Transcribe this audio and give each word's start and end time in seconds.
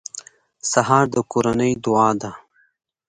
سهار 0.71 1.05
د 1.13 1.17
کورنۍ 1.31 1.71
دعا 1.83 2.09
ده. 2.21 2.31